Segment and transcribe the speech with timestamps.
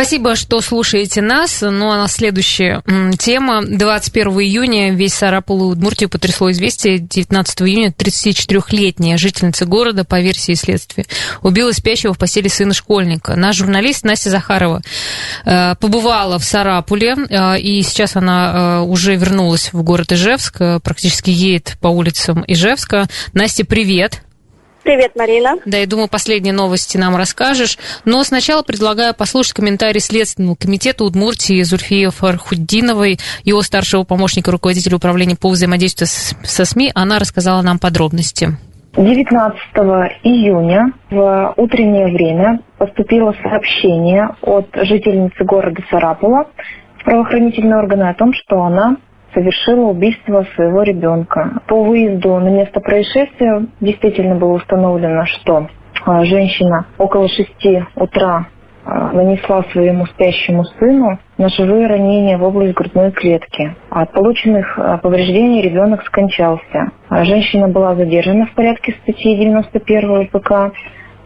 [0.00, 1.60] Спасибо, что слушаете нас.
[1.60, 2.82] Ну а на следующая
[3.18, 3.62] тема.
[3.62, 6.98] 21 июня весь Сарапул и Удмуртию потрясло известие.
[6.98, 11.04] 19 июня 34-летняя жительница города, по версии следствия,
[11.42, 13.36] убила спящего в постели сына школьника.
[13.36, 14.80] Наш журналист Настя Захарова
[15.44, 21.28] э, побывала в Сарапуле, э, и сейчас она э, уже вернулась в город Ижевск, практически
[21.28, 23.06] едет по улицам Ижевска.
[23.34, 24.22] Настя, привет!
[24.82, 25.56] Привет, Марина.
[25.66, 27.78] Да, я думаю, последние новости нам расскажешь.
[28.04, 35.36] Но сначала предлагаю послушать комментарий Следственного комитета Удмуртии Зульфии Фархуддиновой, его старшего помощника руководителя управления
[35.36, 36.92] по взаимодействию со СМИ.
[36.94, 38.56] Она рассказала нам подробности.
[38.96, 39.60] 19
[40.24, 46.46] июня в утреннее время поступило сообщение от жительницы города Сарапула
[46.98, 48.96] в правоохранительные органы о том, что она
[49.34, 51.60] совершила убийство своего ребенка.
[51.66, 55.68] По выезду на место происшествия действительно было установлено, что
[56.04, 57.48] а, женщина около 6
[57.96, 58.46] утра
[58.84, 63.74] а, нанесла своему спящему сыну ножевые ранения в область грудной клетки.
[63.90, 66.92] От полученных а, повреждений ребенок скончался.
[67.10, 70.72] Женщина была задержана в порядке статьи 91 ПК.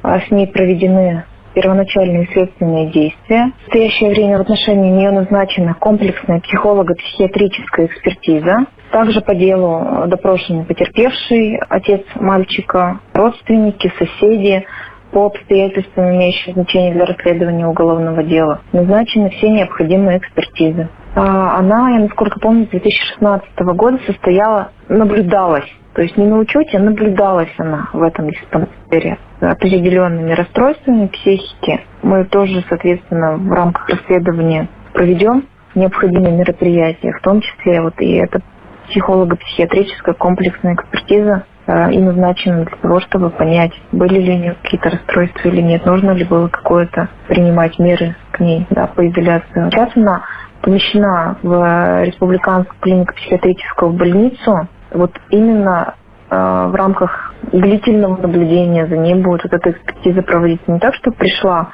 [0.02, 1.24] С ней проведены
[1.54, 3.52] первоначальные следственные действия.
[3.52, 8.66] В настоящее время в отношении нее назначена комплексная психолого-психиатрическая экспертиза.
[8.90, 14.64] Также по делу допрошены потерпевший, отец мальчика, родственники, соседи,
[15.10, 20.88] по обстоятельствам, имеющим значение для расследования уголовного дела, назначены все необходимые экспертизы.
[21.14, 26.78] А она, я насколько помню, с 2016 года состояла, наблюдалась то есть не на учете,
[26.78, 31.80] а наблюдалась она в этом диспансере определенными расстройствами психики.
[32.02, 38.40] Мы тоже, соответственно, в рамках расследования проведем необходимые мероприятия, в том числе вот и эта
[38.88, 44.90] психолого-психиатрическая комплексная экспертиза э, и назначена для того, чтобы понять, были ли у нее какие-то
[44.90, 49.70] расстройства или нет, нужно ли было какое-то принимать меры к ней да, по изоляции.
[49.70, 50.22] Сейчас она
[50.60, 55.94] помещена в Республиканскую клинику психиатрическую больницу, вот именно
[56.30, 60.70] э, в рамках длительного наблюдения за ней будет вот эта экспертиза проводиться.
[60.70, 61.70] Не так, что пришла,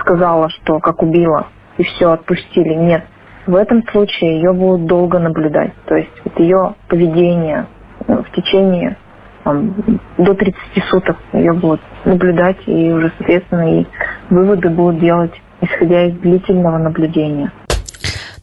[0.00, 2.74] сказала, что как убила, и все, отпустили.
[2.74, 3.04] Нет.
[3.46, 5.72] В этом случае ее будут долго наблюдать.
[5.86, 7.66] То есть вот ее поведение
[8.06, 8.96] ну, в течение
[9.44, 9.74] там,
[10.18, 10.56] до 30
[10.88, 13.86] суток ее будут наблюдать, и уже, соответственно, и
[14.30, 17.50] выводы будут делать, исходя из длительного наблюдения.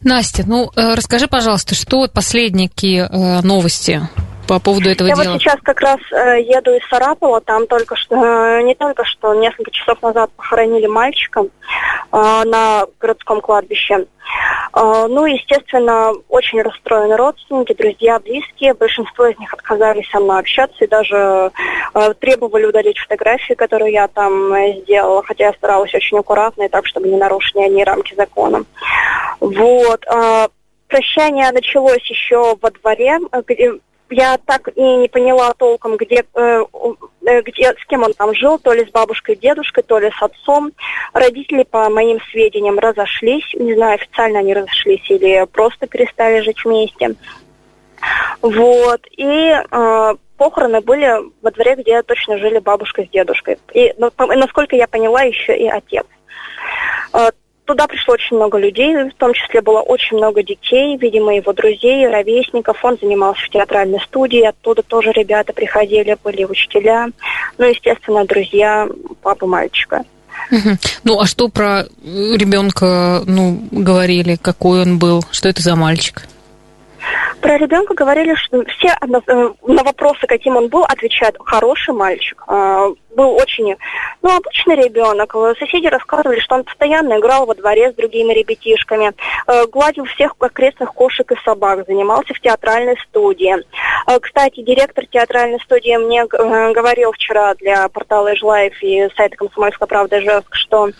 [0.02, 4.00] Настя, ну э, расскажи, пожалуйста, что последние э, новости
[4.48, 5.24] по поводу этого Я дела?
[5.24, 9.04] Я вот сейчас как раз э, еду из Сарапова, там только что, э, не только
[9.04, 11.46] что, несколько часов назад похоронили мальчика э,
[12.12, 14.06] на городском кладбище.
[14.74, 18.74] Э, ну, естественно, очень расстроены родственники, друзья, близкие.
[18.74, 21.50] Большинство из них отказались со мной общаться и даже
[21.94, 26.68] э, требовали удалить фотографии, которые я там э, сделала, хотя я старалась очень аккуратно и
[26.68, 28.64] так, чтобы не нарушить ни рамки закона.
[29.40, 30.04] Вот.
[30.06, 30.48] Э,
[30.88, 33.72] прощание началось еще во дворе, э, где
[34.10, 36.64] я так и не поняла толком, где, э,
[37.26, 40.22] э, где, с кем он там жил, то ли с бабушкой, дедушкой, то ли с
[40.22, 40.72] отцом.
[41.12, 43.54] Родители, по моим сведениям, разошлись.
[43.54, 47.14] Не знаю, официально они разошлись или просто перестали жить вместе.
[48.42, 49.00] Вот.
[49.16, 53.58] И э, похороны были во дворе, где точно жили бабушка с дедушкой.
[53.74, 56.06] И, насколько я поняла, еще и отец.
[57.70, 62.08] Туда пришло очень много людей, в том числе было очень много детей, видимо, его друзей,
[62.08, 62.84] ровесников.
[62.84, 67.06] Он занимался в театральной студии, оттуда тоже ребята приходили, были учителя,
[67.58, 68.88] ну, естественно, друзья
[69.22, 70.02] папы мальчика.
[71.04, 76.26] Ну, а что про ребенка, ну, говорили, какой он был, что это за мальчик?
[77.40, 82.42] Про ребенка говорили, что все на, э, на вопросы, каким он был, отвечают хороший мальчик.
[82.46, 83.76] А, был очень,
[84.22, 85.34] ну, обычный ребенок.
[85.58, 89.12] Соседи рассказывали, что он постоянно играл во дворе с другими ребятишками,
[89.46, 93.56] э, гладил всех окрестных кошек и собак, занимался в театральной студии.
[94.06, 100.20] Э, кстати, директор театральной студии мне говорил вчера для портала Ижлайф и сайта «Комсомольская правда»
[100.20, 100.90] Ижевск, что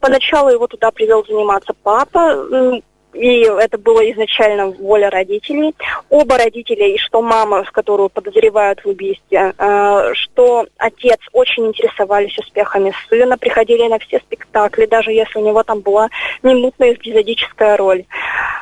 [0.00, 2.82] поначалу его туда привел заниматься папа,
[3.12, 5.74] и это было изначально воля родителей.
[6.08, 12.92] Оба родителя, и что мама, которую подозревают в убийстве, э, что отец очень интересовались успехами
[13.08, 16.08] сына, приходили на все спектакли, даже если у него там была
[16.42, 18.04] минутная эпизодическая роль.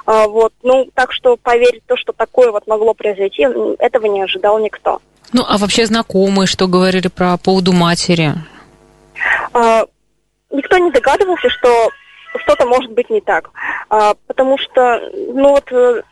[0.06, 0.52] Э, вот.
[0.62, 3.46] Ну, так что поверить то, что такое вот могло произойти,
[3.78, 5.00] этого не ожидал никто.
[5.32, 8.34] Ну, а вообще знакомые, что говорили про поводу матери?
[9.54, 9.84] Э,
[10.50, 11.90] никто не догадывался, что
[12.38, 13.50] что-то может быть не так.
[13.90, 15.00] А, потому что,
[15.34, 16.02] ну вот, э,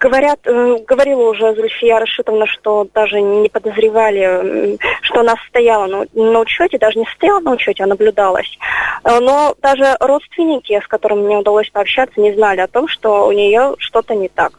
[0.00, 6.40] говорят, э, говорила уже Зульфия Рашитовна, что даже не подозревали, что она стояла на, на
[6.40, 8.58] учете, даже не стояла на учете, а наблюдалась.
[9.04, 13.32] Э, но даже родственники, с которыми мне удалось пообщаться, не знали о том, что у
[13.32, 14.58] нее что-то не так.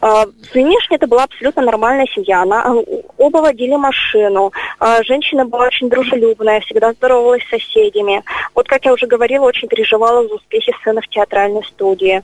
[0.00, 2.42] А, внешне это была абсолютно нормальная семья.
[2.42, 2.74] Она, а,
[3.18, 4.52] оба водили машину.
[4.78, 8.22] А, женщина была очень дружелюбная, всегда здоровалась с соседями.
[8.54, 12.22] Вот, как я уже говорила, очень переживала за успехи сына в театральной студии.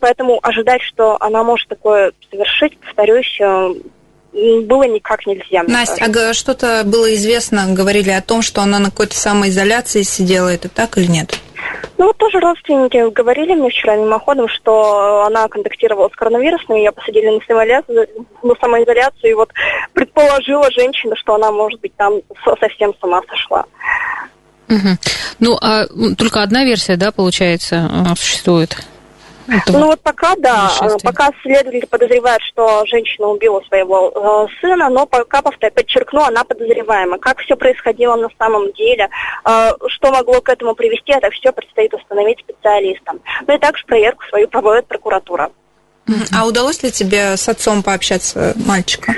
[0.00, 5.62] Поэтому ожидать, что она может такое совершить, повторюсь, было никак нельзя.
[5.66, 10.68] Настя, а что-то было известно, говорили о том, что она на какой-то самоизоляции сидела, это
[10.68, 11.38] так или нет?
[11.96, 17.28] Ну, вот тоже родственники говорили мне вчера мимоходом, что она контактировала с коронавирусом, ее посадили
[17.28, 18.08] на самоизоляцию,
[18.42, 19.50] на самоизоляцию, и вот
[19.92, 22.14] предположила женщина, что она, может быть, там
[22.60, 23.64] совсем с ума сошла.
[24.68, 24.98] Угу.
[25.40, 25.86] Ну, а
[26.16, 28.76] только одна версия, да, получается, существует?
[29.48, 30.70] Это ну вот пока, да,
[31.02, 37.18] пока следователь подозревает, что женщина убила своего э, сына, но пока, подчеркну, она подозреваема.
[37.18, 39.08] Как все происходило на самом деле,
[39.44, 43.20] э, что могло к этому привести, это все предстоит установить специалистам.
[43.46, 45.50] Ну и также проверку свою проводит прокуратура.
[46.32, 49.14] А удалось ли тебе с отцом пообщаться мальчика?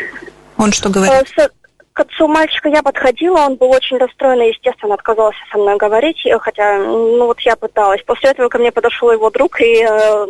[0.57, 1.33] Он что говорит?
[1.37, 1.49] Э,
[1.97, 6.19] к отцу мальчика я подходила, он был очень расстроен и, естественно, отказался со мной говорить,
[6.43, 8.03] хотя, ну вот я пыталась.
[8.05, 10.27] После этого ко мне подошел его друг и э,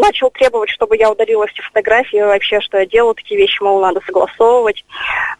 [0.00, 4.00] начал требовать, чтобы я удалила все фотографии, вообще, что я делаю, такие вещи, мол, надо
[4.06, 4.82] согласовывать.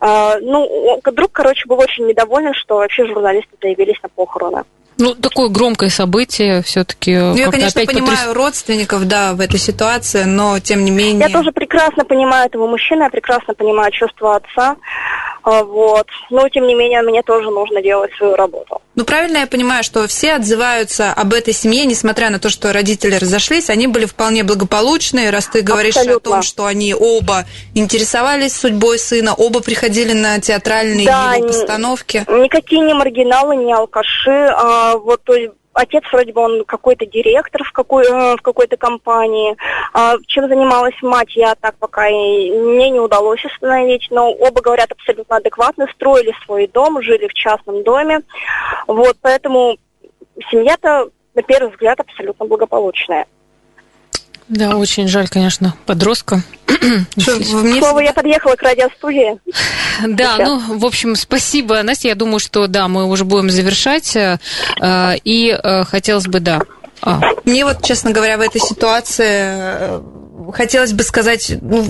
[0.03, 4.65] Э, ну, друг, короче, был очень недоволен, что вообще журналисты заявились на похороны.
[5.00, 7.17] Ну, такое громкое событие все-таки.
[7.17, 8.35] Ну, я, конечно, понимаю потряс...
[8.35, 11.27] родственников, да, в этой ситуации, но тем не менее.
[11.27, 14.77] Я тоже прекрасно понимаю этого мужчину, я прекрасно понимаю чувства отца.
[15.42, 16.06] А, вот.
[16.31, 18.81] Но, тем не менее, мне тоже нужно делать свою работу.
[18.94, 23.14] Ну, правильно я понимаю, что все отзываются об этой семье, несмотря на то, что родители
[23.14, 26.31] разошлись, они были вполне благополучные, раз ты говоришь Абсолютно.
[26.31, 32.25] о том, что они оба интересовались судьбой сына, оба приходили на театральные да, его постановки.
[32.28, 34.52] Никакие не маргиналы, не алкаши.
[34.56, 38.76] А, вот, то есть отец вроде бы он какой-то директор в, какой, э, в какой-то
[38.76, 39.56] компании.
[39.93, 44.93] А, чем занималась мать, я так пока и мне не удалось установить, но оба говорят
[44.93, 48.22] абсолютно адекватно, строили свой дом, жили в частном доме.
[48.87, 49.76] Вот, поэтому
[50.50, 53.26] семья-то, на первый взгляд, абсолютно благополучная.
[54.50, 56.43] Да, очень жаль, конечно, подростка.
[57.17, 59.38] Слово, я подъехала к радиостудии.
[60.06, 62.08] Да, ну, в общем, спасибо, Настя.
[62.08, 64.17] Я думаю, что, да, мы уже будем завершать.
[64.17, 64.38] Э,
[65.23, 66.61] и э, хотелось бы, да,
[67.00, 67.20] а.
[67.44, 70.02] Мне вот, честно говоря, в этой ситуации э,
[70.53, 71.87] хотелось бы сказать, ну,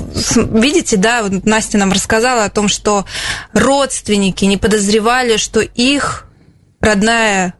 [0.61, 3.07] видите, да, вот Настя нам рассказала о том, что
[3.55, 6.27] родственники не подозревали, что их
[6.81, 7.55] родная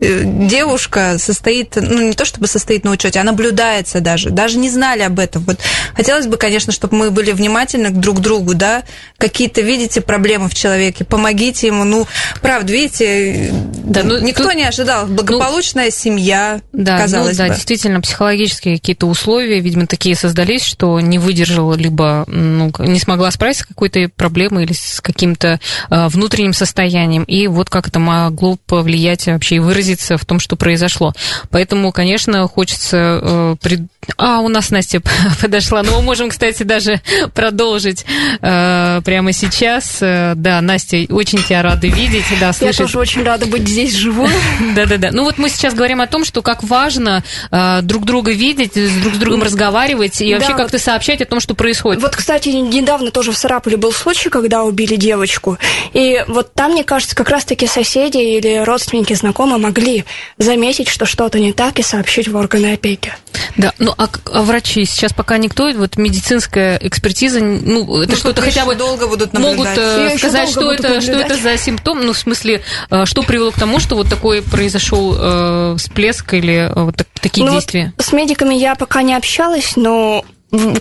[0.00, 5.02] девушка состоит, ну не то чтобы состоит на учете, а наблюдается даже, даже не знали
[5.02, 5.42] об этом.
[5.42, 5.58] Вот
[5.94, 8.84] хотелось бы, конечно, чтобы мы были внимательны друг к другу, да,
[9.18, 12.06] какие-то видите проблемы в человеке, помогите ему, ну
[12.40, 13.52] правда, видите,
[13.84, 14.54] да, ну, никто тут...
[14.54, 17.54] не ожидал, благополучная ну, семья, да, казалось ну, да, бы.
[17.54, 23.64] действительно, психологические какие-то условия, видимо, такие создались, что не выдержала либо ну, не смогла справиться
[23.64, 25.58] с какой-то проблемой или с каким-то
[25.90, 30.38] э, внутренним состоянием, и вот как это могло повлиять вообще и выразить выразиться в том,
[30.40, 31.14] что произошло.
[31.50, 33.20] Поэтому, конечно, хочется...
[33.22, 33.80] Э, пред...
[34.16, 35.00] А, у нас Настя
[35.40, 35.82] подошла.
[35.82, 37.00] Но ну, мы можем, кстати, даже
[37.34, 38.04] продолжить
[38.40, 39.98] э, прямо сейчас.
[40.00, 42.24] Э, да, Настя, очень тебя рады видеть.
[42.40, 42.78] Да, слышать.
[42.78, 44.30] Я тоже очень рада быть здесь живой.
[44.74, 45.10] Да-да-да.
[45.12, 48.72] Ну вот мы сейчас говорим о том, что как важно э, друг друга видеть,
[49.02, 50.56] друг с другом разговаривать и вообще да.
[50.58, 52.02] как-то сообщать о том, что происходит.
[52.02, 55.58] Вот, кстати, недавно тоже в Сарапуле был случай, когда убили девочку.
[55.92, 60.04] И вот там, мне кажется, как раз-таки соседи или родственники, знакомые могли могли
[60.38, 63.12] заметить, что что-то не так, и сообщить в органы опеки.
[63.56, 68.42] Да, ну а, а врачи сейчас пока никто, вот медицинская экспертиза, ну это ну, что-то
[68.42, 69.56] хотя бы долго будут наблюдать.
[69.56, 71.04] могут э, сказать, что это, наблюдать.
[71.04, 74.42] что это за симптом, ну в смысле, э, что привело к тому, что вот такой
[74.42, 77.92] произошел э, всплеск или э, вот так, такие ну, действия?
[77.96, 80.24] Вот с медиками я пока не общалась, но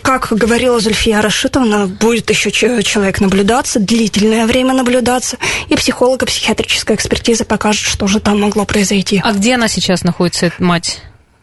[0.02, 7.86] как говорила Зульфия Рашитовна, будет еще человек наблюдаться, длительное время наблюдаться, и психолого-психиатрическая экспертиза покажет,
[7.86, 9.22] что же там могло произойти.
[9.24, 11.02] А где она сейчас находится, эта мать?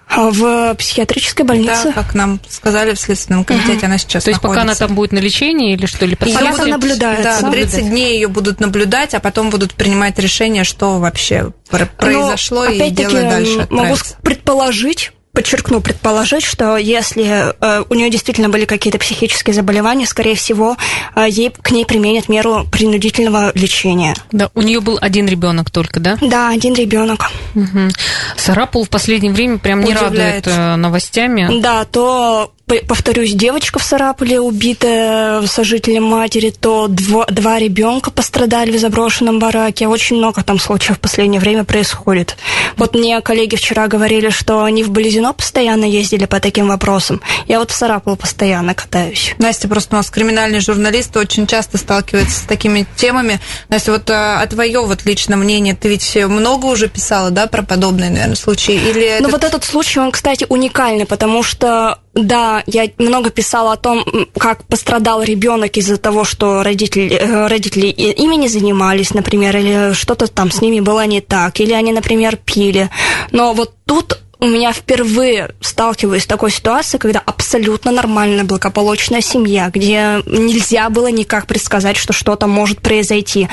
[0.09, 1.85] А, в психиатрической больнице.
[1.85, 3.87] Да, как нам сказали в Следственном комитете, угу.
[3.87, 4.49] она сейчас То есть находится.
[4.49, 6.05] пока она там будет на лечении или что?
[6.05, 7.43] Или Она будет, наблюдается.
[7.43, 12.71] Да, 30 дней ее будут наблюдать, а потом будут принимать решение, что вообще произошло, Но,
[12.71, 13.67] и делать дальше.
[13.71, 20.37] Могу предположить, подчеркну, предположить, что если э, у нее действительно были какие-то психические заболевания, скорее
[20.37, 20.77] всего,
[21.15, 24.15] э, ей к ней применят меру принудительного лечения.
[24.33, 26.17] Да, у нее был один ребенок только, да?
[26.21, 27.31] Да, один ребенок.
[27.55, 27.91] Угу.
[28.37, 30.47] Сарапул в последнее время прям не Удивляет.
[30.47, 31.61] радует э, новостями.
[31.61, 38.81] Да, то повторюсь, девочка в Сарапуле убитая сожителем матери, то дво- два ребенка пострадали в
[38.81, 39.87] заброшенном бараке.
[39.87, 42.37] Очень много там случаев в последнее время происходит.
[42.77, 47.21] Вот мне коллеги вчера говорили, что они в Болезино постоянно ездили по таким вопросам.
[47.47, 49.35] Я вот в Сарапул постоянно катаюсь.
[49.39, 53.41] Настя просто у нас криминальный журналист, очень часто сталкивается с такими темами.
[53.69, 57.63] Настя, вот а, а твое вот личное мнение, ты ведь много уже писала, да, про
[57.63, 58.75] подобные, наверное, случаи?
[58.75, 63.73] Или Ну это- вот этот случай, он, кстати, уникальный, потому что да, я много писала
[63.73, 64.05] о том,
[64.39, 69.93] как пострадал ребенок из-за того, что родители, э, родители и- ими не занимались, например, или
[69.95, 72.89] что-то там с ними было не так, или они, например, пили.
[73.33, 79.71] Но вот тут у меня впервые сталкиваюсь с такой ситуацией, когда абсолютно нормальная, благополучная семья,
[79.73, 83.49] где нельзя было никак предсказать, что что-то может произойти.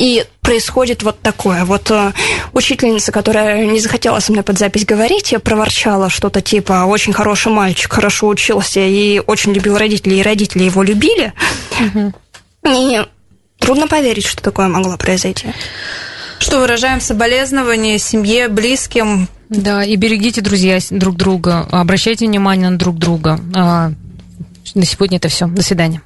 [0.00, 1.66] И происходит вот такое.
[1.66, 2.12] Вот э,
[2.54, 7.52] учительница, которая не захотела со мной под запись говорить, я проворчала что-то типа «очень хороший
[7.52, 11.34] мальчик, хорошо учился и очень любил родителей, и родители его любили».
[12.66, 13.06] И
[13.58, 15.48] трудно поверить, что такое могло произойти.
[16.38, 19.28] Что выражаем соболезнования семье, близким.
[19.50, 23.38] Да, и берегите, друзья, друг друга, обращайте внимание на друг друга.
[23.54, 23.92] А,
[24.74, 25.46] На сегодня это все.
[25.46, 26.00] До свидания.